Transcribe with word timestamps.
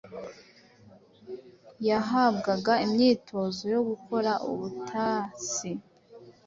yahabwaga 1.87 2.73
imyitozo 2.85 3.63
yo 3.75 3.81
gukora 3.89 4.31
ubutasi 4.49 5.71